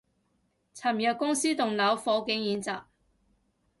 [0.73, 2.85] 尋日公司棟樓火警演習